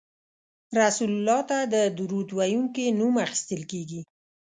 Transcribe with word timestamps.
رسول 0.79 1.11
الله 1.17 1.39
ته 1.49 1.57
د 1.73 1.75
درود 1.97 2.27
ویونکي 2.37 2.85
نوم 2.99 3.15
اخیستل 3.25 3.61
کیږي 3.71 4.01